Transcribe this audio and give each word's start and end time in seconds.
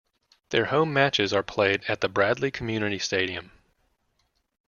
Their 0.49 0.65
home 0.65 0.91
matches 0.93 1.31
are 1.31 1.43
played 1.43 1.83
at 1.87 2.01
the 2.01 2.09
Bradley 2.09 2.49
Community 2.49 2.97
Stadium. 2.97 3.51